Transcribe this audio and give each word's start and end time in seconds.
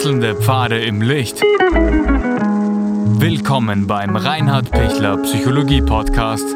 Wechselnde 0.00 0.34
Pfade 0.34 0.80
im 0.80 1.02
Licht. 1.02 1.42
Willkommen 3.20 3.86
beim 3.86 4.16
Reinhard 4.16 4.70
Pichler 4.70 5.18
Psychologie 5.18 5.82
Podcast. 5.82 6.46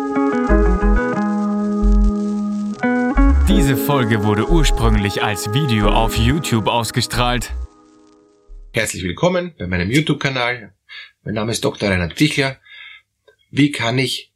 Diese 3.47 3.77
Folge 3.77 4.25
wurde 4.25 4.49
ursprünglich 4.49 5.23
als 5.23 5.53
Video 5.53 5.91
auf 5.91 6.17
YouTube 6.17 6.69
ausgestrahlt. 6.69 7.53
Herzlich 8.73 9.03
willkommen 9.03 9.53
bei 9.59 9.67
meinem 9.67 9.91
YouTube-Kanal. 9.91 10.73
Mein 11.23 11.35
Name 11.35 11.53
ist 11.53 11.63
Dr. 11.63 11.91
Reinhard 11.91 12.15
Pichler. 12.15 12.59
Wie 13.51 13.71
kann 13.71 13.99
ich 13.99 14.33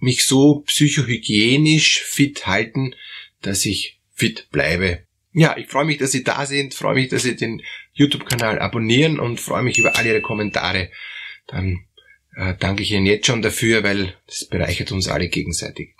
mich 0.00 0.26
so 0.26 0.62
psychohygienisch 0.62 2.02
fit 2.02 2.48
halten, 2.48 2.96
dass 3.42 3.64
ich 3.64 4.00
fit 4.12 4.48
bleibe? 4.50 5.04
Ja, 5.32 5.56
ich 5.56 5.68
freue 5.68 5.84
mich, 5.84 5.98
dass 5.98 6.10
Sie 6.10 6.24
da 6.24 6.46
sind, 6.46 6.74
freue 6.74 6.94
mich, 6.94 7.10
dass 7.10 7.22
Sie 7.22 7.36
den 7.36 7.62
YouTube-Kanal 7.94 8.58
abonnieren 8.58 9.18
und 9.18 9.40
freue 9.40 9.62
mich 9.62 9.78
über 9.78 9.96
all 9.96 10.06
Ihre 10.06 10.20
Kommentare. 10.20 10.90
Dann 11.46 11.86
äh, 12.36 12.54
danke 12.58 12.82
ich 12.82 12.92
Ihnen 12.92 13.06
jetzt 13.06 13.26
schon 13.26 13.42
dafür, 13.42 13.82
weil 13.82 14.14
das 14.26 14.44
bereichert 14.46 14.92
uns 14.92 15.08
alle 15.08 15.28
gegenseitig. 15.28 15.94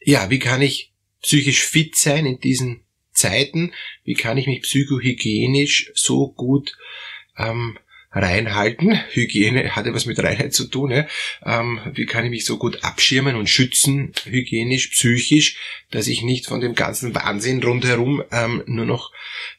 Ja, 0.00 0.30
wie 0.30 0.38
kann 0.38 0.62
ich 0.62 0.92
psychisch 1.22 1.64
fit 1.64 1.96
sein 1.96 2.26
in 2.26 2.38
diesen 2.40 2.84
Zeiten? 3.12 3.72
Wie 4.04 4.14
kann 4.14 4.38
ich 4.38 4.46
mich 4.46 4.62
psychohygienisch 4.62 5.90
so 5.94 6.32
gut 6.32 6.76
ähm, 7.38 7.78
reinhalten. 8.16 8.98
Hygiene 9.12 9.76
hat 9.76 9.86
ja 9.86 9.94
was 9.94 10.06
mit 10.06 10.18
Reinheit 10.18 10.54
zu 10.54 10.64
tun. 10.64 10.90
Ja? 10.90 11.06
Ähm, 11.44 11.80
wie 11.92 12.06
kann 12.06 12.24
ich 12.24 12.30
mich 12.30 12.44
so 12.44 12.56
gut 12.56 12.82
abschirmen 12.82 13.36
und 13.36 13.48
schützen, 13.48 14.12
hygienisch, 14.24 14.88
psychisch, 14.88 15.56
dass 15.90 16.08
ich 16.08 16.22
nicht 16.22 16.46
von 16.46 16.60
dem 16.60 16.74
ganzen 16.74 17.14
Wahnsinn 17.14 17.62
rundherum 17.62 18.22
ähm, 18.32 18.62
nur 18.66 18.86
noch 18.86 19.12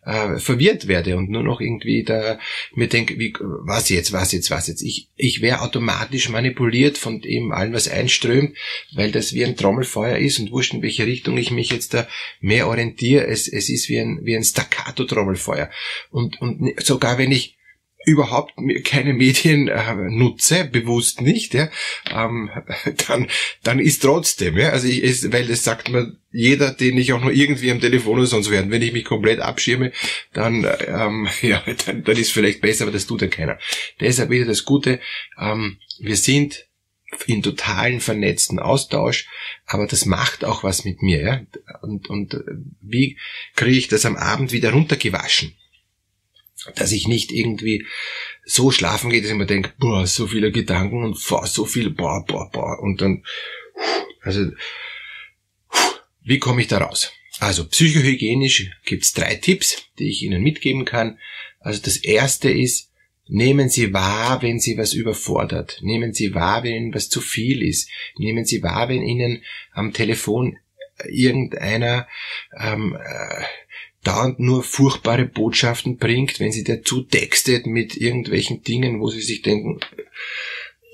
äh, 0.04 0.38
verwirrt 0.40 0.88
werde 0.88 1.18
und 1.18 1.30
nur 1.30 1.44
noch 1.44 1.62
irgendwie 1.62 2.04
da 2.04 2.40
mir 2.74 2.88
denke, 2.88 3.20
wie, 3.20 3.34
was 3.40 3.90
jetzt, 3.90 4.12
was 4.12 4.32
jetzt, 4.32 4.50
was 4.50 4.68
jetzt. 4.68 4.82
Ich, 4.82 5.10
ich 5.16 5.42
wäre 5.42 5.62
automatisch 5.62 6.30
manipuliert 6.30 6.98
von 6.98 7.22
dem 7.22 7.52
allen, 7.52 7.74
was 7.74 7.88
einströmt, 7.88 8.58
weil 8.94 9.12
das 9.12 9.34
wie 9.34 9.46
ein 9.46 9.56
Trommelfeuer 9.56 10.18
ist 10.18 10.40
und 10.40 10.52
wurscht 10.52 10.74
in 10.74 10.82
welche 10.82 11.06
Richtung 11.06 11.38
ich 11.38 11.52
mich 11.52 11.72
jetzt 11.72 11.94
da 11.94 12.08
mehr 12.40 12.68
orientiere. 12.68 13.28
Es, 13.28 13.48
es 13.48 13.70
ist 13.70 13.88
wie 13.90 14.00
ein, 14.00 14.20
wie 14.24 14.36
ein 14.36 14.44
Staccato-Trommelfeuer. 14.44 15.70
Und, 16.10 16.42
und 16.42 16.74
sogar 16.84 17.18
wenn 17.18 17.32
ich 17.32 17.57
überhaupt 18.08 18.54
keine 18.86 19.14
Medien 19.14 19.68
äh, 19.68 19.94
nutze, 20.10 20.64
bewusst 20.64 21.20
nicht, 21.20 21.54
ja, 21.54 21.70
ähm, 22.10 22.50
dann, 23.08 23.28
dann 23.64 23.80
ist 23.80 24.02
trotzdem, 24.02 24.58
ja, 24.58 24.70
also 24.70 24.88
ich, 24.88 25.04
ist, 25.04 25.34
weil 25.34 25.46
das 25.46 25.66
sagt 25.66 25.90
mir 25.90 26.16
jeder, 26.32 26.72
den 26.72 26.98
ich 26.98 27.12
auch 27.12 27.22
nur 27.22 27.34
irgendwie 27.34 27.70
am 27.70 27.82
Telefon 27.82 28.20
oder 28.20 28.26
sonst 28.26 28.50
werden, 28.50 28.72
wenn 28.72 28.82
ich 28.82 28.94
mich 28.94 29.04
komplett 29.04 29.42
abschirme, 29.42 29.92
dann, 30.32 30.66
ähm, 30.88 31.28
ja, 31.42 31.62
dann, 31.86 32.06
dann 32.06 32.16
ist 32.16 32.32
vielleicht 32.32 32.62
besser, 32.62 32.86
aber 32.86 32.94
das 32.94 33.08
tut 33.08 33.22
ja 33.22 33.28
keiner. 33.28 33.60
Deshalb 34.00 34.30
wieder 34.30 34.46
das 34.46 34.64
Gute, 34.64 35.02
ähm, 35.38 35.78
wir 36.00 36.16
sind 36.16 36.66
in 37.26 37.44
totalen 37.44 38.00
vernetzten 38.00 38.60
Austausch, 38.60 39.28
aber 39.66 39.86
das 39.86 40.06
macht 40.06 40.46
auch 40.46 40.64
was 40.64 40.86
mit 40.86 41.02
mir, 41.02 41.22
ja, 41.22 41.42
und, 41.82 42.10
und 42.10 42.36
äh, 42.36 42.40
wie 42.80 43.18
kriege 43.58 43.78
ich 43.78 43.90
das 43.90 44.06
am 44.06 44.16
Abend 44.16 44.54
wieder 44.54 44.72
runtergewaschen? 44.72 45.58
Dass 46.76 46.92
ich 46.92 47.08
nicht 47.08 47.32
irgendwie 47.32 47.86
so 48.46 48.72
schlafen 48.72 49.10
gehe, 49.10 49.22
dass 49.22 49.32
ich 49.32 49.38
mir 49.38 49.46
denke, 49.46 49.74
boah, 49.80 50.08
so 50.08 50.28
viele 50.28 50.52
Gedanken 50.52 51.04
und 51.04 51.24
boah, 51.28 51.46
so 51.46 51.66
viel, 51.66 51.90
boah, 51.92 52.26
boah, 52.26 52.50
boah, 52.52 52.80
und 52.80 53.02
dann, 53.02 53.24
also, 54.22 54.52
wie 56.24 56.40
komme 56.40 56.62
ich 56.62 56.68
da 56.68 56.80
raus? 56.80 57.12
Also 57.40 57.68
psychohygienisch 57.68 58.72
gibt's 58.86 59.14
drei 59.14 59.36
Tipps, 59.36 59.84
die 60.00 60.10
ich 60.10 60.24
Ihnen 60.24 60.42
mitgeben 60.42 60.86
kann. 60.86 61.20
Also 61.60 61.82
das 61.82 61.98
erste 61.98 62.50
ist, 62.50 62.92
nehmen 63.28 63.70
Sie 63.70 63.94
wahr, 63.94 64.42
wenn 64.42 64.60
Sie 64.60 64.78
was 64.78 64.94
überfordert. 64.94 65.80
Nehmen 65.82 66.14
Sie 66.14 66.34
wahr, 66.34 66.64
wenn 66.64 66.74
Ihnen 66.74 66.94
was 66.94 67.10
zu 67.10 67.22
viel 67.22 67.62
ist. 67.62 67.90
Nehmen 68.18 68.46
Sie 68.46 68.64
wahr, 68.64 68.90
wenn 68.90 69.04
Ihnen 69.04 69.44
am 69.72 69.94
Telefon 69.94 70.58
irgendeiner 71.08 72.08
ähm, 72.60 72.98
dauernd 74.08 74.40
nur 74.40 74.64
furchtbare 74.64 75.26
Botschaften 75.26 75.98
bringt, 75.98 76.40
wenn 76.40 76.54
sie 76.54 76.64
dazu 76.64 77.02
textet 77.02 77.68
mit 77.68 77.98
irgendwelchen 77.98 78.64
Dingen, 78.64 79.02
wo 79.02 79.10
sie 79.10 79.22
sich 79.22 79.42
denken, 79.42 79.80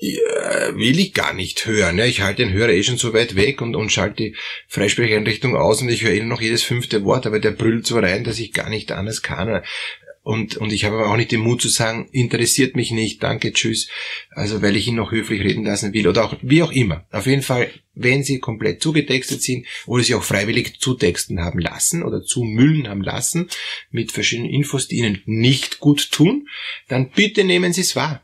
ja, 0.00 0.76
will 0.76 0.98
ich 0.98 1.14
gar 1.14 1.32
nicht 1.32 1.64
hören. 1.64 2.00
Ich 2.00 2.22
halte 2.22 2.44
den 2.44 2.52
Hörer 2.52 2.70
eh 2.70 2.82
schon 2.82 2.96
so 2.96 3.14
weit 3.14 3.36
weg 3.36 3.62
und, 3.62 3.76
und 3.76 3.92
schalte 3.92 4.16
die 4.16 4.36
Freisprecheinrichtung 4.66 5.56
aus 5.56 5.80
und 5.80 5.90
ich 5.90 6.02
höre 6.02 6.12
eh 6.12 6.24
noch 6.24 6.40
jedes 6.40 6.64
fünfte 6.64 7.04
Wort, 7.04 7.26
aber 7.26 7.38
der 7.38 7.52
brüllt 7.52 7.86
so 7.86 7.98
rein, 8.00 8.24
dass 8.24 8.40
ich 8.40 8.52
gar 8.52 8.68
nicht 8.68 8.90
anders 8.90 9.22
kann. 9.22 9.62
Und, 10.24 10.56
und 10.56 10.72
ich 10.72 10.84
habe 10.86 10.96
aber 10.96 11.10
auch 11.10 11.18
nicht 11.18 11.32
den 11.32 11.42
Mut 11.42 11.60
zu 11.60 11.68
sagen, 11.68 12.08
interessiert 12.10 12.76
mich 12.76 12.90
nicht, 12.90 13.22
danke, 13.22 13.52
tschüss. 13.52 13.90
Also 14.30 14.62
weil 14.62 14.74
ich 14.74 14.88
ihn 14.88 14.94
noch 14.94 15.12
höflich 15.12 15.42
reden 15.42 15.64
lassen 15.64 15.92
will 15.92 16.08
oder 16.08 16.24
auch 16.24 16.34
wie 16.40 16.62
auch 16.62 16.72
immer. 16.72 17.04
Auf 17.12 17.26
jeden 17.26 17.42
Fall, 17.42 17.70
wenn 17.92 18.24
Sie 18.24 18.38
komplett 18.38 18.80
zugetextet 18.80 19.42
sind 19.42 19.66
oder 19.84 20.02
Sie 20.02 20.14
auch 20.14 20.22
freiwillig 20.22 20.80
zutexten 20.80 21.40
haben 21.40 21.58
lassen 21.58 22.02
oder 22.02 22.22
zumüllen 22.22 22.88
haben 22.88 23.02
lassen 23.02 23.50
mit 23.90 24.12
verschiedenen 24.12 24.48
Infos, 24.50 24.88
die 24.88 24.96
Ihnen 24.96 25.20
nicht 25.26 25.78
gut 25.78 26.10
tun, 26.10 26.48
dann 26.88 27.10
bitte 27.10 27.44
nehmen 27.44 27.74
Sie 27.74 27.82
es 27.82 27.94
wahr. 27.94 28.22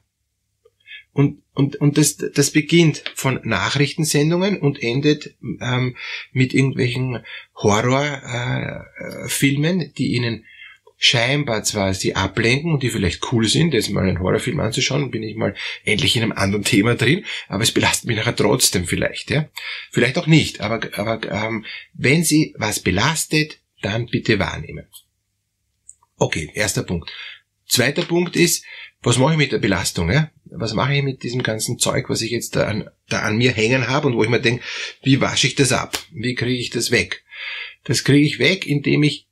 Und, 1.12 1.42
und, 1.52 1.76
und 1.76 1.98
das, 1.98 2.16
das 2.16 2.50
beginnt 2.50 3.04
von 3.14 3.40
Nachrichtensendungen 3.44 4.58
und 4.58 4.82
endet 4.82 5.36
ähm, 5.60 5.96
mit 6.32 6.54
irgendwelchen 6.54 7.18
Horrorfilmen, 7.56 9.80
äh, 9.82 9.92
die 9.98 10.14
Ihnen 10.14 10.46
scheinbar 11.02 11.64
zwar 11.64 11.94
sie 11.94 12.14
ablenken 12.14 12.74
und 12.74 12.82
die 12.82 12.90
vielleicht 12.90 13.32
cool 13.32 13.48
sind, 13.48 13.72
jetzt 13.72 13.88
mal 13.88 14.06
einen 14.06 14.20
Horrorfilm 14.20 14.60
anzuschauen, 14.60 15.10
bin 15.10 15.22
ich 15.22 15.34
mal 15.34 15.54
endlich 15.82 16.14
in 16.14 16.22
einem 16.22 16.32
anderen 16.32 16.62
Thema 16.62 16.94
drin, 16.94 17.24
aber 17.48 17.62
es 17.62 17.72
belastet 17.72 18.06
mich 18.06 18.18
nachher 18.18 18.36
trotzdem 18.36 18.84
vielleicht, 18.84 19.30
ja. 19.30 19.48
Vielleicht 19.90 20.18
auch 20.18 20.26
nicht, 20.26 20.60
aber, 20.60 20.80
aber 20.98 21.20
ähm, 21.32 21.64
wenn 21.94 22.22
sie 22.22 22.54
was 22.58 22.80
belastet, 22.80 23.60
dann 23.80 24.06
bitte 24.06 24.38
wahrnehmen. 24.38 24.86
Okay, 26.18 26.50
erster 26.52 26.82
Punkt. 26.82 27.10
Zweiter 27.66 28.02
Punkt 28.02 28.36
ist, 28.36 28.62
was 29.00 29.16
mache 29.16 29.32
ich 29.32 29.38
mit 29.38 29.52
der 29.52 29.58
Belastung? 29.58 30.10
Ja? 30.10 30.30
Was 30.44 30.74
mache 30.74 30.94
ich 30.94 31.02
mit 31.02 31.22
diesem 31.22 31.42
ganzen 31.42 31.78
Zeug, 31.78 32.10
was 32.10 32.20
ich 32.20 32.30
jetzt 32.30 32.56
da 32.56 32.66
an, 32.66 32.90
da 33.08 33.20
an 33.20 33.38
mir 33.38 33.52
hängen 33.52 33.88
habe 33.88 34.06
und 34.06 34.16
wo 34.16 34.22
ich 34.22 34.28
mir 34.28 34.40
denke, 34.40 34.62
wie 35.02 35.22
wasche 35.22 35.46
ich 35.46 35.54
das 35.54 35.72
ab? 35.72 35.98
Wie 36.12 36.34
kriege 36.34 36.60
ich 36.60 36.68
das 36.68 36.90
weg? 36.90 37.24
Das 37.84 38.04
kriege 38.04 38.26
ich 38.26 38.38
weg, 38.38 38.66
indem 38.66 39.02
ich 39.02 39.28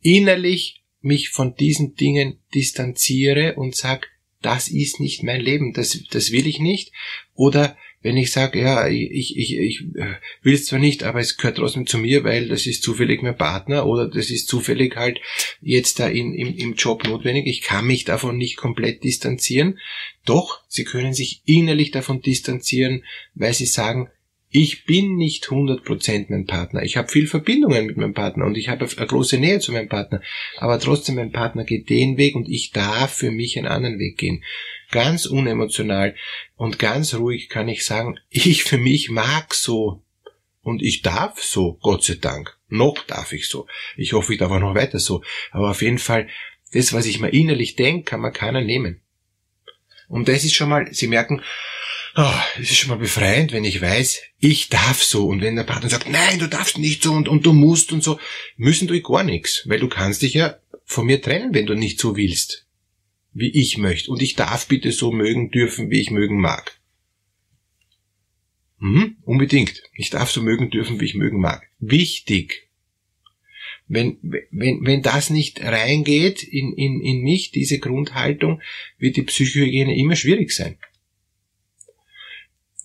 innerlich 0.00 0.83
mich 1.04 1.30
von 1.30 1.54
diesen 1.54 1.94
Dingen 1.94 2.38
distanziere 2.54 3.54
und 3.54 3.74
sag, 3.74 4.08
das 4.42 4.68
ist 4.68 5.00
nicht 5.00 5.22
mein 5.22 5.40
Leben, 5.40 5.72
das, 5.72 5.98
das 6.10 6.30
will 6.30 6.46
ich 6.46 6.58
nicht. 6.58 6.92
Oder 7.34 7.76
wenn 8.04 8.18
ich 8.18 8.32
sage, 8.32 8.60
ja, 8.60 8.86
ich, 8.86 9.34
ich, 9.34 9.56
ich 9.56 9.80
äh, 9.94 10.16
will 10.42 10.52
es 10.52 10.66
zwar 10.66 10.78
nicht, 10.78 11.04
aber 11.04 11.20
es 11.20 11.38
gehört 11.38 11.56
trotzdem 11.56 11.86
zu 11.86 11.96
mir, 11.96 12.22
weil 12.22 12.48
das 12.48 12.66
ist 12.66 12.82
zufällig 12.82 13.22
mein 13.22 13.36
Partner 13.36 13.86
oder 13.86 14.06
das 14.06 14.28
ist 14.28 14.46
zufällig 14.46 14.96
halt 14.96 15.20
jetzt 15.62 15.98
da 15.98 16.08
in, 16.08 16.34
im, 16.34 16.54
im 16.54 16.74
Job 16.74 17.04
notwendig. 17.04 17.46
Ich 17.46 17.62
kann 17.62 17.86
mich 17.86 18.04
davon 18.04 18.36
nicht 18.36 18.58
komplett 18.58 19.02
distanzieren. 19.04 19.78
Doch, 20.26 20.60
Sie 20.68 20.84
können 20.84 21.14
sich 21.14 21.40
innerlich 21.46 21.92
davon 21.92 22.20
distanzieren, 22.20 23.04
weil 23.34 23.54
Sie 23.54 23.66
sagen, 23.66 24.10
ich 24.56 24.84
bin 24.84 25.16
nicht 25.16 25.46
100% 25.46 26.26
mein 26.28 26.46
Partner. 26.46 26.84
Ich 26.84 26.96
habe 26.96 27.08
viel 27.08 27.26
Verbindungen 27.26 27.86
mit 27.86 27.96
meinem 27.96 28.14
Partner 28.14 28.44
und 28.44 28.56
ich 28.56 28.68
habe 28.68 28.88
eine 28.96 29.06
große 29.08 29.36
Nähe 29.36 29.58
zu 29.58 29.72
meinem 29.72 29.88
Partner. 29.88 30.22
Aber 30.58 30.78
trotzdem, 30.78 31.16
mein 31.16 31.32
Partner 31.32 31.64
geht 31.64 31.90
den 31.90 32.18
Weg 32.18 32.36
und 32.36 32.48
ich 32.48 32.70
darf 32.70 33.14
für 33.14 33.32
mich 33.32 33.58
einen 33.58 33.66
anderen 33.66 33.98
Weg 33.98 34.16
gehen. 34.16 34.44
Ganz 34.92 35.26
unemotional 35.26 36.14
und 36.54 36.78
ganz 36.78 37.14
ruhig 37.14 37.48
kann 37.48 37.68
ich 37.68 37.84
sagen, 37.84 38.20
ich 38.30 38.62
für 38.62 38.78
mich 38.78 39.10
mag 39.10 39.52
so. 39.54 40.04
Und 40.62 40.82
ich 40.82 41.02
darf 41.02 41.42
so, 41.42 41.76
Gott 41.82 42.04
sei 42.04 42.14
Dank. 42.20 42.56
Noch 42.68 43.04
darf 43.08 43.32
ich 43.32 43.48
so. 43.48 43.66
Ich 43.96 44.12
hoffe, 44.12 44.34
ich 44.34 44.38
darf 44.38 44.52
auch 44.52 44.60
noch 44.60 44.76
weiter 44.76 45.00
so. 45.00 45.24
Aber 45.50 45.70
auf 45.70 45.82
jeden 45.82 45.98
Fall, 45.98 46.28
das, 46.72 46.92
was 46.92 47.06
ich 47.06 47.18
mir 47.18 47.30
innerlich 47.30 47.74
denke, 47.74 48.04
kann 48.04 48.20
man 48.20 48.32
keiner 48.32 48.60
nehmen. 48.60 49.00
Und 50.06 50.28
das 50.28 50.44
ist 50.44 50.54
schon 50.54 50.68
mal, 50.68 50.92
Sie 50.92 51.08
merken, 51.08 51.42
oh, 52.16 52.40
es 52.56 52.70
ist 52.70 52.76
schon 52.76 52.90
mal 52.90 52.98
befreiend, 52.98 53.52
wenn 53.52 53.64
ich 53.64 53.80
weiß, 53.80 54.20
ich 54.38 54.68
darf 54.68 55.02
so. 55.02 55.26
Und 55.26 55.40
wenn 55.40 55.56
der 55.56 55.64
Partner 55.64 55.90
sagt, 55.90 56.08
nein, 56.08 56.38
du 56.38 56.48
darfst 56.48 56.78
nicht 56.78 57.02
so 57.02 57.12
und, 57.12 57.28
und 57.28 57.44
du 57.44 57.52
musst 57.52 57.92
und 57.92 58.02
so, 58.02 58.18
müssen 58.56 58.88
du 58.88 59.00
gar 59.00 59.24
nichts. 59.24 59.62
Weil 59.66 59.80
du 59.80 59.88
kannst 59.88 60.22
dich 60.22 60.34
ja 60.34 60.56
von 60.84 61.06
mir 61.06 61.20
trennen, 61.20 61.54
wenn 61.54 61.66
du 61.66 61.74
nicht 61.74 61.98
so 61.98 62.16
willst, 62.16 62.66
wie 63.32 63.50
ich 63.50 63.78
möchte. 63.78 64.10
Und 64.10 64.22
ich 64.22 64.34
darf 64.34 64.66
bitte 64.66 64.92
so 64.92 65.12
mögen 65.12 65.50
dürfen, 65.50 65.90
wie 65.90 66.00
ich 66.00 66.10
mögen 66.10 66.40
mag. 66.40 66.78
Hm, 68.78 69.16
unbedingt. 69.22 69.82
Ich 69.94 70.10
darf 70.10 70.30
so 70.30 70.42
mögen 70.42 70.70
dürfen, 70.70 71.00
wie 71.00 71.06
ich 71.06 71.14
mögen 71.14 71.40
mag. 71.40 71.66
Wichtig. 71.78 72.68
Wenn, 73.86 74.18
wenn, 74.22 74.84
wenn 74.86 75.02
das 75.02 75.30
nicht 75.30 75.62
reingeht 75.62 76.42
in, 76.42 76.72
in, 76.72 77.00
in 77.00 77.22
mich, 77.22 77.50
diese 77.50 77.78
Grundhaltung, 77.78 78.62
wird 78.98 79.16
die 79.16 79.22
Psychohygiene 79.22 79.94
immer 79.96 80.16
schwierig 80.16 80.52
sein. 80.52 80.78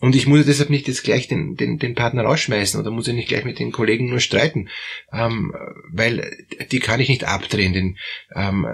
Und 0.01 0.15
ich 0.15 0.27
muss 0.27 0.45
deshalb 0.45 0.69
nicht 0.69 0.87
jetzt 0.87 1.03
gleich 1.03 1.27
den, 1.27 1.55
den, 1.55 1.77
den 1.77 1.93
Partner 1.93 2.23
rausschmeißen 2.23 2.79
oder 2.79 2.89
muss 2.89 3.07
ich 3.09 3.13
nicht 3.13 3.27
gleich 3.27 3.43
mit 3.43 3.59
den 3.59 3.73
Kollegen 3.73 4.09
nur 4.09 4.21
streiten, 4.21 4.69
ähm, 5.11 5.53
weil 5.91 6.45
die 6.71 6.79
kann 6.79 7.01
ich 7.01 7.09
nicht 7.09 7.25
abdrehen. 7.25 7.73
Den, 7.73 7.97
ähm, 8.33 8.65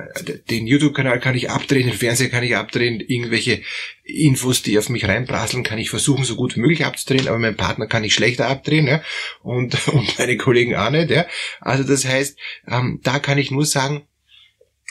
den 0.51 0.67
YouTube-Kanal 0.67 1.19
kann 1.19 1.35
ich 1.35 1.49
abdrehen, 1.49 1.87
den 1.87 1.97
Fernseher 1.97 2.29
kann 2.29 2.43
ich 2.43 2.55
abdrehen, 2.55 2.99
irgendwelche 2.99 3.63
Infos, 4.03 4.61
die 4.61 4.77
auf 4.77 4.89
mich 4.89 5.07
reinprasseln, 5.07 5.63
kann 5.63 5.79
ich 5.79 5.89
versuchen, 5.89 6.25
so 6.25 6.35
gut 6.35 6.55
wie 6.55 6.59
möglich 6.59 6.85
abzudrehen, 6.85 7.27
aber 7.27 7.39
meinen 7.39 7.57
Partner 7.57 7.87
kann 7.87 8.03
ich 8.03 8.13
schlechter 8.13 8.47
abdrehen 8.47 8.85
ja? 8.85 9.01
und, 9.41 9.87
und 9.93 10.19
meine 10.19 10.37
Kollegen 10.37 10.75
auch 10.75 10.91
nicht. 10.91 11.09
Ja? 11.09 11.25
Also 11.59 11.83
das 11.83 12.05
heißt, 12.05 12.37
ähm, 12.67 12.99
da 13.01 13.17
kann 13.17 13.39
ich 13.39 13.49
nur 13.49 13.65
sagen, 13.65 14.03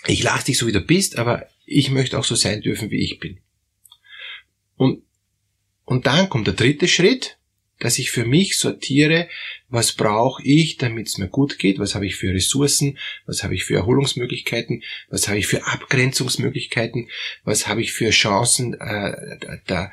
ich 0.06 0.24
lasse 0.24 0.46
dich 0.46 0.58
so 0.58 0.66
wie 0.66 0.72
du 0.72 0.80
bist, 0.80 1.16
aber 1.16 1.46
ich 1.64 1.90
möchte 1.90 2.18
auch 2.18 2.24
so 2.24 2.34
sein 2.34 2.60
dürfen, 2.60 2.90
wie 2.90 3.04
ich 3.04 3.20
bin. 3.20 3.38
Und 4.76 5.03
und 5.84 6.06
dann 6.06 6.28
kommt 6.28 6.46
der 6.46 6.54
dritte 6.54 6.88
Schritt, 6.88 7.38
dass 7.80 7.98
ich 7.98 8.10
für 8.10 8.24
mich 8.24 8.56
sortiere, 8.56 9.28
was 9.68 9.92
brauche 9.92 10.42
ich, 10.44 10.76
damit 10.76 11.08
es 11.08 11.18
mir 11.18 11.28
gut 11.28 11.58
geht, 11.58 11.78
was 11.78 11.94
habe 11.94 12.06
ich 12.06 12.16
für 12.16 12.32
Ressourcen, 12.32 12.98
was 13.26 13.42
habe 13.42 13.54
ich 13.54 13.64
für 13.64 13.74
Erholungsmöglichkeiten, 13.74 14.82
was 15.08 15.28
habe 15.28 15.38
ich 15.38 15.46
für 15.46 15.66
Abgrenzungsmöglichkeiten, 15.66 17.10
was 17.42 17.66
habe 17.66 17.82
ich 17.82 17.92
für 17.92 18.10
Chancen 18.10 18.74
äh, 18.74 19.58
da, 19.66 19.92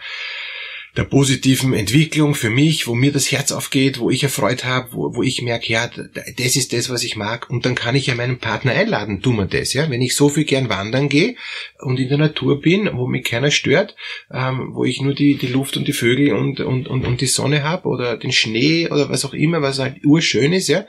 der 0.98 1.06
positiven 1.06 1.74
Entwicklung 1.74 2.36
für 2.36 2.50
mich, 2.50 2.86
wo 2.86 2.96
mir 2.96 3.14
das 3.14 3.32
Herz 3.32 3.54
aufgeht, 3.54 4.00
wo 4.00 4.10
ich 4.10 4.24
erfreut 4.24 4.66
habe, 4.66 4.90
wo, 4.92 5.16
wo 5.16 5.24
ich 5.24 5.42
merke, 5.42 5.72
ja, 5.72 5.88
das 5.88 6.56
ist 6.58 6.74
das, 6.74 6.90
was 6.90 7.04
ich 7.04 7.16
mag. 7.16 7.50
Und 7.50 7.66
dann 7.66 7.76
kann 7.76 7.96
ich 7.96 8.08
ja 8.08 8.16
meinen 8.16 8.40
Partner 8.40 8.74
einladen, 8.74 9.22
tun 9.22 9.38
wir 9.38 9.46
das, 9.46 9.72
ja. 9.74 9.90
Wenn 9.90 10.02
ich 10.02 10.16
so 10.16 10.28
viel 10.28 10.44
gern 10.44 10.68
wandern 10.68 11.08
gehe 11.08 11.36
und 11.80 11.98
in 11.98 12.10
der 12.10 12.18
Natur 12.18 12.60
bin, 12.60 12.90
wo 12.94 13.08
mich 13.08 13.24
keiner 13.24 13.52
stört, 13.52 13.96
ähm, 14.32 14.72
wo 14.74 14.84
ich 14.84 15.02
nur 15.02 15.14
die, 15.14 15.36
die 15.36 15.48
Luft 15.48 15.78
und 15.78 15.88
die 15.88 15.94
Vögel 15.94 16.34
und, 16.34 16.60
und, 16.60 16.88
und, 16.90 17.06
und 17.06 17.22
die 17.22 17.28
Sonne 17.28 17.64
habe 17.64 17.88
oder 17.88 18.18
den 18.18 18.34
Schnee 18.34 18.90
oder 18.90 19.10
was 19.10 19.24
auch 19.24 19.34
immer, 19.34 19.62
was 19.62 19.80
halt 19.80 20.04
urschön 20.04 20.52
ist, 20.52 20.68
ja. 20.68 20.86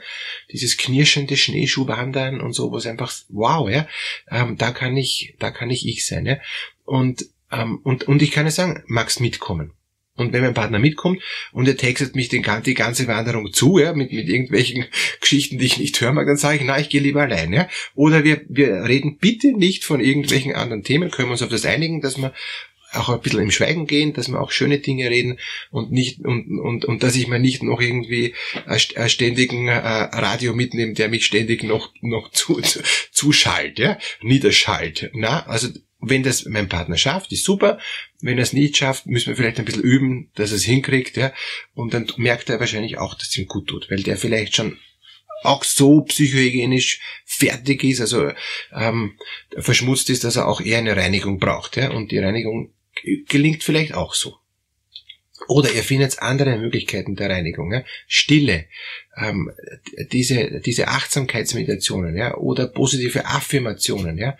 Dieses 0.51 0.77
knirschende 0.77 1.37
Schneeschuhwandern 1.37 2.41
und 2.41 2.51
so, 2.51 2.73
was 2.73 2.87
einfach, 2.87 3.13
wow, 3.29 3.69
ja. 3.69 3.87
Ähm, 4.29 4.57
da 4.57 4.71
kann 4.71 4.97
ich, 4.97 5.35
da 5.39 5.49
kann 5.49 5.69
ich 5.69 5.87
ich 5.87 6.05
sein, 6.05 6.25
ja. 6.25 6.37
Und, 6.83 7.25
ähm, 7.53 7.79
und, 7.83 8.03
und 8.09 8.21
ich 8.21 8.31
kann 8.31 8.45
ja 8.45 8.51
sagen, 8.51 8.83
magst 8.87 9.21
mitkommen? 9.21 9.71
Und 10.15 10.31
wenn 10.31 10.43
mein 10.43 10.53
Partner 10.53 10.77
mitkommt 10.77 11.21
und 11.51 11.67
er 11.67 11.75
textet 11.75 12.15
mich 12.15 12.29
den, 12.29 12.45
die 12.65 12.73
ganze 12.75 13.07
Wanderung 13.07 13.51
zu, 13.51 13.79
ja, 13.79 13.93
mit, 13.93 14.11
mit 14.11 14.29
irgendwelchen 14.29 14.85
Geschichten, 15.21 15.57
die 15.57 15.65
ich 15.65 15.79
nicht 15.79 15.99
hören 15.99 16.15
mag, 16.15 16.27
dann 16.27 16.37
sage 16.37 16.57
ich, 16.57 16.63
na, 16.63 16.79
ich 16.79 16.89
gehe 16.89 17.01
lieber 17.01 17.23
allein. 17.23 17.51
Ja. 17.51 17.67
Oder 17.95 18.23
wir, 18.23 18.41
wir 18.47 18.83
reden 18.83 19.17
bitte 19.17 19.53
nicht 19.53 19.83
von 19.83 19.99
irgendwelchen 19.99 20.53
anderen 20.53 20.83
Themen, 20.83 21.09
können 21.09 21.29
wir 21.29 21.33
uns 21.33 21.41
auf 21.41 21.49
das 21.49 21.65
einigen, 21.65 22.01
dass 22.01 22.17
wir 22.17 22.31
auch 22.93 23.09
ein 23.09 23.21
bisschen 23.21 23.41
im 23.41 23.51
Schweigen 23.51 23.87
gehen, 23.87 24.13
dass 24.13 24.29
wir 24.29 24.39
auch 24.39 24.51
schöne 24.51 24.79
Dinge 24.79 25.09
reden 25.09 25.39
und 25.71 25.91
nicht 25.91 26.19
und 26.19 26.59
und 26.59 26.85
und 26.85 27.03
dass 27.03 27.15
ich 27.15 27.27
mir 27.27 27.39
nicht 27.39 27.63
noch 27.63 27.81
irgendwie 27.81 28.35
einen 28.65 29.09
ständigen 29.09 29.67
äh, 29.67 29.77
Radio 29.77 30.53
mitnehme, 30.53 30.93
der 30.93 31.09
mich 31.09 31.25
ständig 31.25 31.63
noch 31.63 31.91
noch 32.01 32.29
zu, 32.31 32.61
zu 33.11 33.31
ja, 33.77 33.97
niederschallt. 34.21 35.09
Na, 35.13 35.45
also 35.47 35.69
wenn 36.05 36.23
das 36.23 36.45
mein 36.45 36.69
Partner 36.69 36.97
schafft, 36.97 37.31
ist 37.31 37.45
super. 37.45 37.79
Wenn 38.21 38.37
er 38.37 38.43
es 38.43 38.53
nicht 38.53 38.77
schafft, 38.77 39.05
müssen 39.07 39.29
wir 39.29 39.35
vielleicht 39.35 39.59
ein 39.59 39.65
bisschen 39.65 39.83
üben, 39.83 40.29
dass 40.35 40.51
er 40.51 40.57
es 40.57 40.63
hinkriegt, 40.63 41.17
ja. 41.17 41.33
Und 41.73 41.93
dann 41.93 42.11
merkt 42.17 42.49
er 42.49 42.59
wahrscheinlich 42.59 42.97
auch, 42.97 43.15
dass 43.15 43.29
es 43.29 43.37
ihm 43.37 43.47
gut 43.47 43.67
tut, 43.67 43.89
weil 43.89 44.03
der 44.03 44.17
vielleicht 44.17 44.55
schon 44.55 44.77
auch 45.43 45.63
so 45.63 46.01
psychohygienisch 46.01 47.01
fertig 47.25 47.83
ist, 47.83 47.99
also 48.01 48.31
ähm, 48.73 49.17
verschmutzt 49.57 50.09
ist, 50.09 50.23
dass 50.23 50.37
er 50.37 50.47
auch 50.47 50.61
eher 50.61 50.77
eine 50.77 50.95
Reinigung 50.95 51.39
braucht, 51.39 51.77
ja. 51.77 51.91
Und 51.91 52.11
die 52.11 52.19
Reinigung 52.19 52.73
gelingt 53.27 53.63
vielleicht 53.63 53.93
auch 53.93 54.13
so. 54.13 54.37
Oder 55.47 55.73
ihr 55.73 55.83
findet 55.83 56.19
andere 56.19 56.57
Möglichkeiten 56.57 57.15
der 57.15 57.29
Reinigung. 57.29 57.71
Ja? 57.73 57.83
Stille, 58.07 58.65
ähm, 59.17 59.51
diese, 60.11 60.61
diese 60.61 60.87
Achtsamkeitsmeditationen, 60.87 62.15
ja, 62.15 62.35
oder 62.35 62.67
positive 62.67 63.25
Affirmationen, 63.25 64.17
ja, 64.17 64.37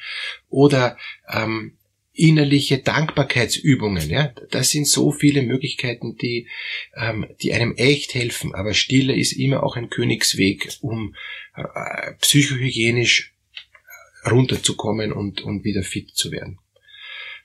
oder 0.49 0.97
ähm, 1.29 1.77
innerliche 2.13 2.77
Dankbarkeitsübungen, 2.77 4.09
ja, 4.09 4.33
das 4.51 4.69
sind 4.69 4.87
so 4.87 5.11
viele 5.11 5.41
Möglichkeiten, 5.41 6.15
die, 6.15 6.47
ähm, 6.95 7.25
die 7.41 7.53
einem 7.53 7.75
echt 7.75 8.13
helfen. 8.13 8.53
Aber 8.53 8.73
Stille 8.73 9.15
ist 9.15 9.33
immer 9.33 9.63
auch 9.63 9.75
ein 9.75 9.89
Königsweg, 9.89 10.69
um 10.81 11.15
äh, 11.55 12.13
psychohygienisch 12.21 13.33
runterzukommen 14.29 15.11
und, 15.11 15.41
und 15.41 15.63
wieder 15.63 15.83
fit 15.83 16.11
zu 16.15 16.31
werden. 16.31 16.59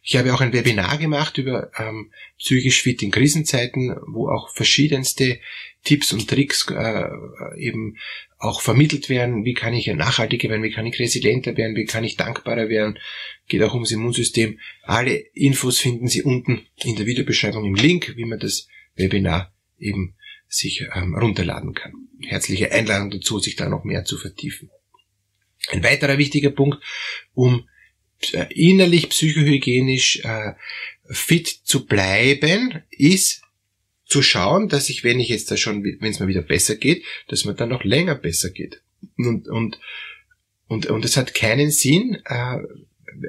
Ich 0.02 0.16
habe 0.16 0.32
auch 0.32 0.40
ein 0.40 0.52
Webinar 0.52 0.98
gemacht 0.98 1.38
über 1.38 1.70
ähm, 1.78 2.12
psychisch 2.38 2.82
fit 2.82 3.02
in 3.02 3.10
Krisenzeiten, 3.10 3.96
wo 4.06 4.28
auch 4.28 4.54
verschiedenste 4.54 5.40
Tipps 5.84 6.12
und 6.12 6.28
Tricks 6.28 6.66
äh, 6.70 7.08
eben 7.56 7.96
auch 8.38 8.60
vermittelt 8.60 9.08
werden. 9.08 9.44
Wie 9.44 9.54
kann 9.54 9.74
ich 9.74 9.86
nachhaltiger 9.88 10.48
werden? 10.48 10.62
Wie 10.62 10.72
kann 10.72 10.86
ich 10.86 10.98
resilienter 10.98 11.56
werden? 11.56 11.76
Wie 11.76 11.84
kann 11.84 12.04
ich 12.04 12.16
dankbarer 12.16 12.68
werden? 12.68 12.98
Geht 13.48 13.62
auch 13.62 13.74
ums 13.74 13.90
Immunsystem. 13.90 14.60
Alle 14.82 15.16
Infos 15.34 15.78
finden 15.78 16.08
Sie 16.08 16.22
unten 16.22 16.66
in 16.76 16.96
der 16.96 17.06
Videobeschreibung 17.06 17.64
im 17.64 17.74
Link, 17.74 18.14
wie 18.16 18.24
man 18.24 18.38
das 18.38 18.68
Webinar 18.94 19.52
eben 19.78 20.14
sich 20.48 20.86
ähm, 20.94 21.14
runterladen 21.14 21.74
kann. 21.74 21.92
Herzliche 22.26 22.72
Einladung 22.72 23.10
dazu, 23.10 23.38
sich 23.38 23.56
da 23.56 23.68
noch 23.68 23.84
mehr 23.84 24.04
zu 24.04 24.16
vertiefen. 24.16 24.70
Ein 25.70 25.82
weiterer 25.82 26.18
wichtiger 26.18 26.50
Punkt, 26.50 26.82
um 27.34 27.68
innerlich 28.50 29.08
psychohygienisch 29.08 30.20
äh, 30.24 30.52
fit 31.10 31.48
zu 31.48 31.86
bleiben, 31.86 32.82
ist 32.90 33.42
zu 34.04 34.22
schauen, 34.22 34.68
dass 34.68 34.88
ich, 34.88 35.04
wenn 35.04 35.20
ich 35.20 35.28
jetzt 35.28 35.50
da 35.50 35.56
schon, 35.56 35.84
wenn 35.84 36.10
es 36.10 36.20
mir 36.20 36.28
wieder 36.28 36.42
besser 36.42 36.76
geht, 36.76 37.04
dass 37.28 37.44
mir 37.44 37.54
dann 37.54 37.68
noch 37.68 37.84
länger 37.84 38.14
besser 38.14 38.50
geht. 38.50 38.82
Und, 39.16 39.48
und, 39.48 39.78
und, 40.66 40.86
und 40.86 41.04
es 41.04 41.16
hat 41.16 41.34
keinen 41.34 41.70
Sinn, 41.70 42.18
äh, 42.24 42.58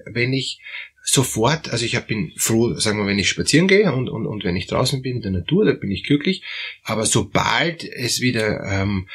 wenn 0.06 0.34
ich 0.34 0.60
sofort, 1.04 1.70
also 1.72 1.86
ich 1.86 2.00
bin 2.02 2.32
froh, 2.38 2.74
sagen 2.76 3.00
wir, 3.00 3.08
wenn 3.08 3.20
ich 3.20 3.30
spazieren 3.30 3.68
gehe 3.68 3.92
und, 3.92 4.10
und, 4.10 4.26
und 4.26 4.44
wenn 4.44 4.56
ich 4.56 4.68
draußen 4.68 5.02
bin 5.02 5.18
in 5.18 5.22
der 5.22 5.32
Natur, 5.32 5.66
da 5.66 5.74
bin 5.74 5.92
ich 5.92 6.04
glücklich, 6.04 6.44
aber 6.84 7.06
sobald 7.06 7.84
es 7.84 8.22
wieder 8.22 8.64
ähm, 8.64 9.08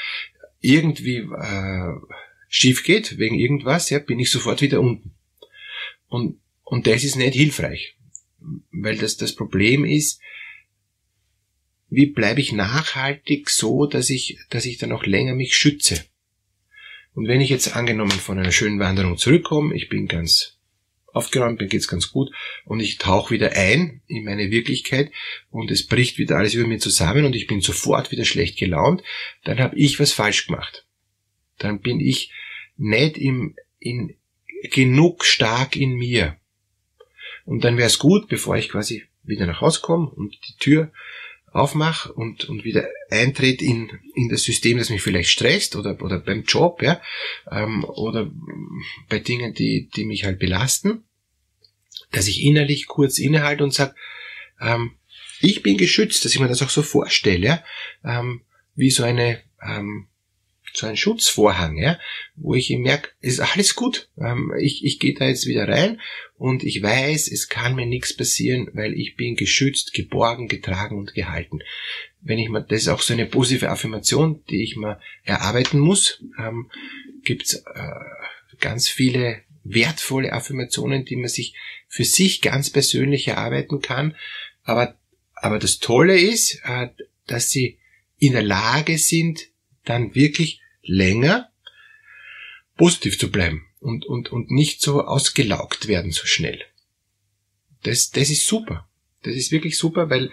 irgendwie 0.60 1.18
äh, 1.18 1.92
schief 2.48 2.84
geht, 2.84 3.18
wegen 3.18 3.38
irgendwas, 3.38 3.90
ja, 3.90 3.98
bin 3.98 4.18
ich 4.18 4.30
sofort 4.30 4.60
wieder 4.60 4.80
unten. 4.80 5.13
Und, 6.08 6.40
und 6.62 6.86
das 6.86 7.04
ist 7.04 7.16
nicht 7.16 7.34
hilfreich. 7.34 7.96
Weil 8.70 8.98
das 8.98 9.16
das 9.16 9.34
Problem 9.34 9.84
ist, 9.84 10.20
wie 11.88 12.06
bleibe 12.06 12.40
ich 12.40 12.52
nachhaltig 12.52 13.50
so, 13.50 13.86
dass 13.86 14.10
ich, 14.10 14.38
dass 14.50 14.66
ich 14.66 14.78
dann 14.78 14.92
auch 14.92 15.06
länger 15.06 15.34
mich 15.34 15.56
schütze. 15.56 16.04
Und 17.14 17.28
wenn 17.28 17.40
ich 17.40 17.50
jetzt 17.50 17.76
angenommen 17.76 18.10
von 18.10 18.38
einer 18.38 18.50
schönen 18.50 18.80
Wanderung 18.80 19.16
zurückkomme, 19.16 19.74
ich 19.74 19.88
bin 19.88 20.08
ganz 20.08 20.58
aufgeräumt, 21.14 21.60
mir 21.60 21.68
geht's 21.68 21.86
ganz 21.86 22.10
gut 22.10 22.30
und 22.64 22.80
ich 22.80 22.98
tauche 22.98 23.32
wieder 23.32 23.52
ein 23.52 24.02
in 24.08 24.24
meine 24.24 24.50
Wirklichkeit 24.50 25.12
und 25.50 25.70
es 25.70 25.86
bricht 25.86 26.18
wieder 26.18 26.36
alles 26.36 26.54
über 26.54 26.66
mir 26.66 26.78
zusammen 26.78 27.24
und 27.24 27.36
ich 27.36 27.46
bin 27.46 27.60
sofort 27.60 28.10
wieder 28.10 28.24
schlecht 28.24 28.58
gelaunt, 28.58 29.02
dann 29.44 29.60
habe 29.60 29.76
ich 29.76 30.00
was 30.00 30.12
falsch 30.12 30.48
gemacht. 30.48 30.86
Dann 31.58 31.80
bin 31.80 32.00
ich 32.00 32.32
nicht 32.76 33.16
im, 33.16 33.54
in, 33.78 34.16
genug 34.70 35.24
stark 35.24 35.76
in 35.76 35.94
mir. 35.94 36.36
Und 37.44 37.64
dann 37.64 37.76
wäre 37.76 37.88
es 37.88 37.98
gut, 37.98 38.28
bevor 38.28 38.56
ich 38.56 38.70
quasi 38.70 39.04
wieder 39.22 39.46
nach 39.46 39.60
Hause 39.60 39.80
komme 39.82 40.08
und 40.08 40.36
die 40.48 40.56
Tür 40.58 40.92
aufmache 41.52 42.12
und, 42.12 42.46
und 42.46 42.64
wieder 42.64 42.88
eintrete 43.10 43.64
in, 43.64 43.88
in 44.14 44.28
das 44.28 44.42
System, 44.42 44.78
das 44.78 44.90
mich 44.90 45.02
vielleicht 45.02 45.30
stresst 45.30 45.76
oder, 45.76 46.00
oder 46.02 46.18
beim 46.18 46.42
Job, 46.42 46.82
ja, 46.82 47.00
ähm, 47.50 47.84
oder 47.84 48.30
bei 49.08 49.20
Dingen, 49.20 49.54
die, 49.54 49.88
die 49.94 50.04
mich 50.04 50.24
halt 50.24 50.40
belasten, 50.40 51.04
dass 52.10 52.26
ich 52.26 52.42
innerlich 52.42 52.86
kurz 52.86 53.18
innehalte 53.18 53.62
und 53.62 53.72
sage, 53.72 53.94
ähm, 54.60 54.96
ich 55.40 55.62
bin 55.62 55.76
geschützt, 55.76 56.24
dass 56.24 56.34
ich 56.34 56.40
mir 56.40 56.48
das 56.48 56.62
auch 56.62 56.70
so 56.70 56.82
vorstelle, 56.82 57.46
ja, 57.46 57.64
ähm, 58.04 58.42
wie 58.74 58.90
so 58.90 59.04
eine 59.04 59.42
ähm, 59.62 60.08
so 60.76 60.86
ein 60.86 60.96
Schutzvorhang, 60.96 61.78
ja, 61.78 61.98
wo 62.34 62.54
ich 62.54 62.70
merke, 62.70 63.10
ist 63.20 63.40
alles 63.40 63.76
gut. 63.76 64.08
Ähm, 64.18 64.52
ich, 64.58 64.84
ich 64.84 64.98
gehe 64.98 65.14
da 65.14 65.26
jetzt 65.26 65.46
wieder 65.46 65.68
rein 65.68 66.00
und 66.36 66.64
ich 66.64 66.82
weiß, 66.82 67.30
es 67.30 67.48
kann 67.48 67.76
mir 67.76 67.86
nichts 67.86 68.16
passieren, 68.16 68.68
weil 68.72 68.92
ich 68.94 69.16
bin 69.16 69.36
geschützt, 69.36 69.94
geborgen, 69.94 70.48
getragen 70.48 70.98
und 70.98 71.14
gehalten. 71.14 71.60
Wenn 72.20 72.38
ich 72.38 72.48
mir, 72.48 72.62
das 72.62 72.82
ist 72.82 72.88
auch 72.88 73.02
so 73.02 73.12
eine 73.12 73.26
positive 73.26 73.70
Affirmation, 73.70 74.42
die 74.50 74.62
ich 74.62 74.76
mir 74.76 75.00
erarbeiten 75.22 75.78
muss, 75.78 76.24
ähm, 76.38 76.70
gibt's 77.22 77.54
äh, 77.54 78.56
ganz 78.60 78.88
viele 78.88 79.42
wertvolle 79.62 80.32
Affirmationen, 80.32 81.04
die 81.04 81.16
man 81.16 81.28
sich 81.28 81.54
für 81.88 82.04
sich 82.04 82.42
ganz 82.42 82.70
persönlich 82.70 83.28
erarbeiten 83.28 83.80
kann. 83.80 84.16
Aber, 84.64 84.96
aber 85.36 85.58
das 85.58 85.78
Tolle 85.78 86.18
ist, 86.18 86.60
äh, 86.64 86.88
dass 87.26 87.50
sie 87.50 87.78
in 88.18 88.32
der 88.32 88.42
Lage 88.42 88.98
sind, 88.98 89.48
dann 89.84 90.14
wirklich 90.14 90.60
länger 90.84 91.50
positiv 92.76 93.18
zu 93.18 93.30
bleiben 93.30 93.66
und, 93.80 94.06
und, 94.06 94.32
und 94.32 94.50
nicht 94.50 94.80
so 94.80 95.04
ausgelaugt 95.04 95.88
werden 95.88 96.10
so 96.10 96.26
schnell. 96.26 96.60
Das, 97.82 98.10
das 98.10 98.30
ist 98.30 98.46
super. 98.46 98.88
Das 99.22 99.34
ist 99.34 99.52
wirklich 99.52 99.78
super, 99.78 100.10
weil 100.10 100.30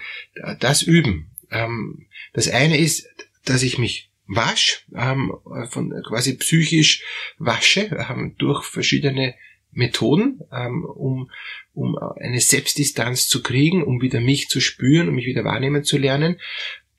das 0.60 0.82
üben. 0.82 1.32
Ähm, 1.50 2.08
das 2.34 2.50
eine 2.50 2.78
ist, 2.78 3.08
dass 3.46 3.64
ich 3.64 3.78
mich 3.78 4.10
wasch, 4.28 4.86
ähm, 4.96 5.34
von 5.70 5.92
quasi 6.08 6.38
psychisch 6.38 7.04
wasche 7.38 8.06
ähm, 8.10 8.36
durch 8.38 8.64
verschiedene 8.66 9.36
Methoden, 9.72 10.42
ähm, 10.52 10.84
um, 10.84 11.30
um 11.74 11.98
eine 11.98 12.40
Selbstdistanz 12.40 13.28
zu 13.28 13.42
kriegen, 13.42 13.84
um 13.84 14.02
wieder 14.02 14.20
mich 14.20 14.50
zu 14.50 14.60
spüren, 14.60 15.10
um 15.10 15.16
mich 15.16 15.26
wieder 15.26 15.44
wahrnehmen 15.44 15.84
zu 15.84 15.98
lernen. 15.98 16.40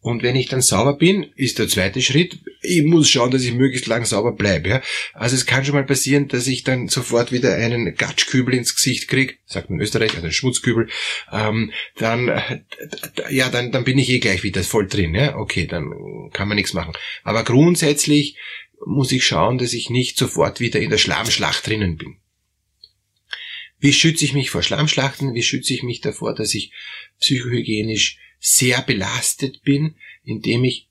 Und 0.03 0.25
wenn 0.25 0.35
ich 0.35 0.49
dann 0.49 0.63
sauber 0.63 0.97
bin, 0.97 1.33
ist 1.37 1.61
der 1.61 1.69
zweite 1.69 2.03
Schritt, 2.03 2.41
ich 2.61 2.83
muss 2.83 3.09
schauen, 3.09 3.31
dass 3.31 3.45
ich 3.45 3.53
möglichst 3.53 3.87
lang 3.87 4.05
sauber 4.05 4.33
bleibe. 4.33 4.69
Ja? 4.69 4.83
Also 5.15 5.37
es 5.37 5.47
kann 5.47 5.65
schon 5.65 5.77
mal 5.77 5.87
passieren, 5.87 6.27
dass 6.27 6.49
ich 6.49 6.65
dann 6.65 6.89
sofort 6.89 7.31
wieder 7.31 7.55
einen 7.55 7.95
Gatschkübel 7.95 8.53
ins 8.53 8.75
Gesicht 8.75 9.07
kriege, 9.07 9.35
sagt 9.47 9.71
man 9.71 9.79
in 9.79 9.85
Österreich, 9.85 10.11
also 10.11 10.25
einen 10.25 10.33
Schmutzkübel. 10.33 10.89
Ähm, 11.31 11.71
dann, 11.99 12.27
ja, 13.31 13.49
dann, 13.49 13.71
dann 13.71 13.85
bin 13.85 13.97
ich 13.97 14.11
eh 14.11 14.19
gleich 14.19 14.43
wieder 14.43 14.65
voll 14.65 14.89
drin. 14.89 15.15
Ja? 15.15 15.37
Okay, 15.37 15.69
dann 15.69 15.93
kann 16.33 16.49
man 16.49 16.57
nichts 16.57 16.73
machen. 16.73 16.95
Aber 17.23 17.45
grundsätzlich 17.45 18.37
muss 18.85 19.13
ich 19.13 19.25
schauen, 19.25 19.57
dass 19.57 19.73
ich 19.73 19.89
nicht 19.89 20.19
sofort 20.19 20.59
wieder 20.59 20.81
in 20.81 20.91
der 20.91 20.99
Schlammschlacht 20.99 21.65
drinnen 21.65 21.97
bin. 21.97 22.17
Wie 23.79 23.93
schütze 23.93 24.25
ich 24.25 24.33
mich 24.33 24.51
vor 24.51 24.65
Schlammschlachten? 24.65 25.33
Wie 25.35 25.45
schütze 25.45 25.75
ich 25.75 25.85
mich 25.85 26.01
davor, 26.01 26.35
dass 26.35 26.55
ich 26.55 26.73
psychohygienisch 27.21 28.19
sehr 28.45 28.83
belastet 28.83 29.63
bin, 29.63 29.95
indem 30.25 30.65
ich 30.65 30.89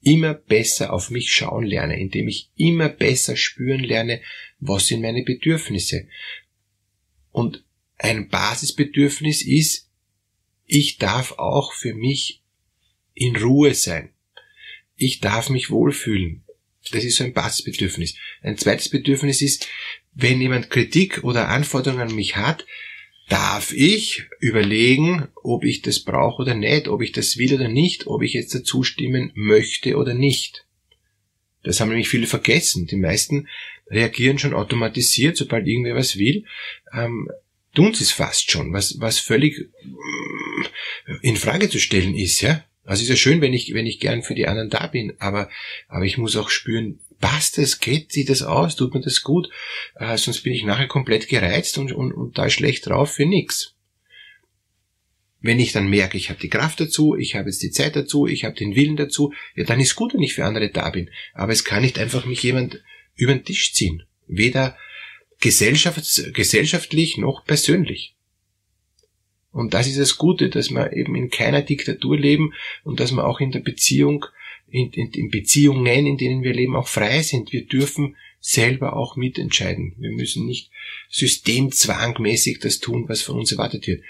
immer 0.00 0.32
besser 0.32 0.94
auf 0.94 1.10
mich 1.10 1.32
schauen 1.32 1.66
lerne, 1.66 2.00
indem 2.00 2.26
ich 2.26 2.50
immer 2.56 2.88
besser 2.88 3.36
spüren 3.36 3.84
lerne, 3.84 4.22
was 4.60 4.86
sind 4.86 5.02
meine 5.02 5.22
Bedürfnisse. 5.22 6.08
Und 7.32 7.62
ein 7.98 8.28
Basisbedürfnis 8.28 9.42
ist, 9.42 9.90
ich 10.64 10.96
darf 10.96 11.32
auch 11.32 11.74
für 11.74 11.94
mich 11.94 12.42
in 13.12 13.36
Ruhe 13.36 13.74
sein. 13.74 14.10
Ich 14.96 15.20
darf 15.20 15.50
mich 15.50 15.70
wohlfühlen. 15.70 16.44
Das 16.92 17.04
ist 17.04 17.16
so 17.16 17.24
ein 17.24 17.34
Basisbedürfnis. 17.34 18.16
Ein 18.40 18.56
zweites 18.56 18.88
Bedürfnis 18.88 19.42
ist, 19.42 19.68
wenn 20.14 20.40
jemand 20.40 20.70
Kritik 20.70 21.24
oder 21.24 21.48
Anforderungen 21.48 22.08
an 22.08 22.14
mich 22.14 22.36
hat, 22.36 22.64
darf 23.28 23.72
ich 23.72 24.26
überlegen, 24.38 25.28
ob 25.42 25.64
ich 25.64 25.82
das 25.82 26.00
brauche 26.00 26.42
oder 26.42 26.54
nicht, 26.54 26.88
ob 26.88 27.02
ich 27.02 27.12
das 27.12 27.36
will 27.36 27.54
oder 27.54 27.68
nicht, 27.68 28.06
ob 28.06 28.22
ich 28.22 28.32
jetzt 28.32 28.54
dazu 28.54 28.82
stimmen 28.82 29.32
möchte 29.34 29.96
oder 29.96 30.14
nicht. 30.14 30.66
Das 31.64 31.80
haben 31.80 31.88
nämlich 31.88 32.08
viele 32.08 32.28
vergessen. 32.28 32.86
Die 32.86 32.96
meisten 32.96 33.48
reagieren 33.88 34.38
schon 34.38 34.54
automatisiert, 34.54 35.36
sobald 35.36 35.66
irgendwer 35.66 35.96
was 35.96 36.16
will. 36.16 36.44
Ähm, 36.92 37.28
tun 37.74 37.94
sie 37.94 38.04
es 38.04 38.12
fast 38.12 38.50
schon, 38.50 38.72
was, 38.72 39.00
was 39.00 39.18
völlig 39.18 39.58
äh, 39.58 39.68
in 41.22 41.36
Frage 41.36 41.68
zu 41.68 41.78
stellen 41.78 42.14
ist, 42.14 42.40
ja. 42.40 42.64
Also 42.84 43.02
ist 43.02 43.08
ja 43.08 43.16
schön, 43.16 43.40
wenn 43.40 43.52
ich, 43.52 43.74
wenn 43.74 43.86
ich 43.86 43.98
gern 43.98 44.22
für 44.22 44.36
die 44.36 44.46
anderen 44.46 44.70
da 44.70 44.86
bin, 44.86 45.14
aber, 45.18 45.50
aber 45.88 46.04
ich 46.04 46.18
muss 46.18 46.36
auch 46.36 46.50
spüren, 46.50 47.00
passt 47.20 47.58
es, 47.58 47.80
geht, 47.80 48.12
sieht 48.12 48.28
das 48.28 48.42
aus, 48.42 48.76
tut 48.76 48.94
mir 48.94 49.00
das 49.00 49.22
gut, 49.22 49.48
äh, 49.96 50.16
sonst 50.16 50.42
bin 50.42 50.52
ich 50.52 50.64
nachher 50.64 50.88
komplett 50.88 51.28
gereizt 51.28 51.78
und, 51.78 51.92
und, 51.92 52.12
und 52.12 52.38
da 52.38 52.50
schlecht 52.50 52.86
drauf 52.86 53.12
für 53.12 53.26
nix. 53.26 53.74
Wenn 55.40 55.60
ich 55.60 55.72
dann 55.72 55.88
merke, 55.88 56.16
ich 56.16 56.30
habe 56.30 56.40
die 56.40 56.48
Kraft 56.48 56.80
dazu, 56.80 57.14
ich 57.14 57.34
habe 57.34 57.48
jetzt 57.48 57.62
die 57.62 57.70
Zeit 57.70 57.94
dazu, 57.94 58.26
ich 58.26 58.44
habe 58.44 58.54
den 58.54 58.74
Willen 58.74 58.96
dazu, 58.96 59.32
ja, 59.54 59.64
dann 59.64 59.80
ist 59.80 59.94
gut, 59.94 60.14
wenn 60.14 60.22
ich 60.22 60.34
für 60.34 60.44
andere 60.44 60.70
da 60.70 60.90
bin. 60.90 61.10
Aber 61.34 61.52
es 61.52 61.64
kann 61.64 61.82
nicht 61.82 61.98
einfach 61.98 62.24
mich 62.24 62.42
jemand 62.42 62.82
über 63.14 63.32
den 63.32 63.44
Tisch 63.44 63.72
ziehen. 63.72 64.02
Weder 64.26 64.76
gesellschafts 65.40 66.30
gesellschaftlich 66.32 67.18
noch 67.18 67.44
persönlich. 67.44 68.14
Und 69.52 69.72
das 69.72 69.86
ist 69.86 69.98
das 69.98 70.18
Gute, 70.18 70.50
dass 70.50 70.70
wir 70.70 70.92
eben 70.92 71.14
in 71.14 71.30
keiner 71.30 71.62
Diktatur 71.62 72.18
leben 72.18 72.52
und 72.84 73.00
dass 73.00 73.12
wir 73.12 73.26
auch 73.26 73.40
in 73.40 73.52
der 73.52 73.60
Beziehung 73.60 74.26
in, 74.68 74.90
in, 74.92 75.10
in 75.12 75.30
Beziehungen, 75.30 76.06
in 76.06 76.16
denen 76.16 76.42
wir 76.42 76.54
leben, 76.54 76.76
auch 76.76 76.88
frei 76.88 77.22
sind. 77.22 77.52
Wir 77.52 77.66
dürfen 77.66 78.16
selber 78.40 78.96
auch 78.96 79.16
mitentscheiden. 79.16 79.94
Wir 79.98 80.12
müssen 80.12 80.46
nicht 80.46 80.70
systemzwangmäßig 81.10 82.60
das 82.60 82.78
tun, 82.78 83.08
was 83.08 83.22
von 83.22 83.38
uns 83.38 83.52
erwartet 83.52 83.86
wird. 83.86 84.02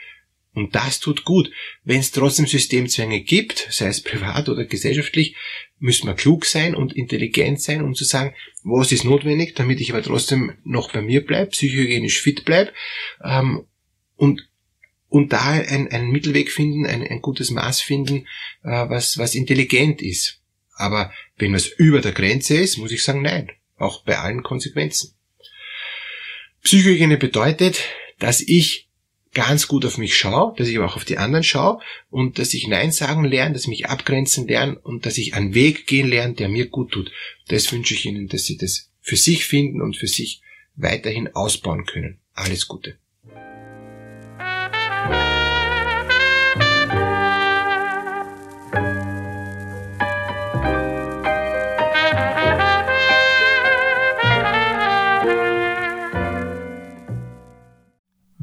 Und 0.53 0.75
das 0.75 1.01
tut 1.01 1.25
gut. 1.25 1.51
Wenn 1.85 2.01
es 2.01 2.13
trotzdem 2.13 2.47
Systemzwänge 2.47 3.21
gibt, 3.21 3.69
sei 3.71 3.89
es 3.89 4.01
privat 4.03 4.49
oder 4.49 4.65
gesellschaftlich, 4.65 5.37
müssen 5.79 6.07
wir 6.07 6.15
klug 6.15 6.47
sein 6.47 6.75
und 6.75 6.95
intelligent 6.95 7.61
sein, 7.61 7.83
um 7.83 7.95
zu 7.95 8.05
sagen, 8.05 8.35
was 8.63 8.93
ist 8.93 9.05
notwendig, 9.05 9.55
damit 9.55 9.81
ich 9.81 9.93
aber 9.93 10.03
trotzdem 10.03 10.55
noch 10.65 10.93
bei 10.93 11.03
mir 11.03 11.25
bleibe, 11.25 11.51
psychohygienisch 11.51 12.21
fit 12.21 12.45
bleibe 12.45 12.73
ähm, 13.23 13.65
und 14.17 14.49
und 15.09 15.33
da 15.33 15.53
einen, 15.53 15.89
einen 15.89 16.11
Mittelweg 16.11 16.51
finden, 16.51 16.85
ein, 16.85 17.03
ein 17.07 17.23
gutes 17.23 17.51
Maß 17.51 17.81
finden, 17.81 18.27
äh, 18.65 18.89
was, 18.89 19.19
was 19.19 19.35
intelligent 19.35 20.03
ist. 20.03 20.43
Aber 20.77 21.13
wenn 21.37 21.53
was 21.53 21.67
über 21.67 22.01
der 22.01 22.13
Grenze 22.13 22.57
ist, 22.57 22.77
muss 22.77 22.93
ich 22.93 23.03
sagen 23.03 23.23
nein. 23.23 23.51
Auch 23.77 24.05
bei 24.05 24.19
allen 24.19 24.43
Konsequenzen. 24.43 25.15
Psychohygiene 26.63 27.17
bedeutet, 27.17 27.83
dass 28.19 28.41
ich 28.41 28.89
ganz 29.33 29.69
gut 29.69 29.85
auf 29.85 29.99
mich 29.99 30.17
schaue, 30.17 30.55
dass 30.57 30.69
ich 30.69 30.77
aber 30.77 30.87
auch 30.87 30.97
auf 30.97 31.05
die 31.05 31.19
anderen 31.19 31.45
schaue 31.45 31.81
und 32.09 32.39
dass 32.39 32.55
ich 32.55 32.69
Nein 32.69 32.91
sagen 32.91 33.25
lerne, 33.25 33.53
dass 33.53 33.65
ich 33.65 33.69
mich 33.69 33.87
abgrenzen 33.87 34.49
lerne 34.49 34.79
und 34.79 35.05
dass 35.05 35.19
ich 35.19 35.35
einen 35.35 35.55
Weg 35.55 35.87
gehen 35.87 36.09
lerne, 36.09 36.35
der 36.35 36.49
mir 36.49 36.69
gut 36.69 36.93
tut. 36.93 37.13
Das 37.49 37.71
wünsche 37.71 37.93
ich 37.93 38.07
Ihnen, 38.07 38.29
dass 38.29 38.45
Sie 38.45 38.57
das 38.57 38.91
für 39.01 39.17
sich 39.17 39.45
finden 39.45 39.83
und 39.83 39.97
für 39.97 40.07
sich 40.07 40.41
weiterhin 40.75 41.35
ausbauen 41.35 41.85
können. 41.85 42.19
Alles 42.33 42.67
Gute. 42.67 42.99